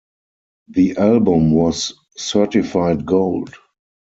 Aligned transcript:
The 0.69 0.97
album 0.97 1.51
was 1.51 1.93
certified 2.17 3.05
gold. 3.05 3.53